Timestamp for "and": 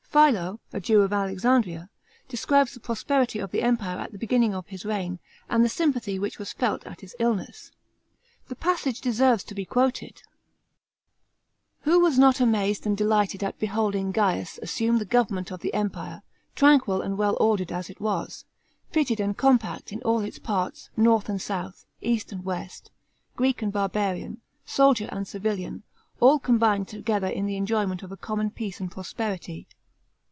5.49-5.63, 12.85-12.97, 17.01-17.17, 19.21-19.37, 21.29-21.41, 22.33-22.43, 23.61-23.71, 25.09-25.25, 28.81-28.91